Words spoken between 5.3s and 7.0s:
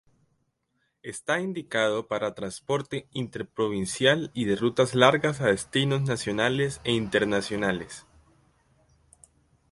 a destinos nacionales e